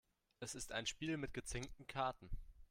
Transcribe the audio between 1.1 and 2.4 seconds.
mit gezinkten Karten.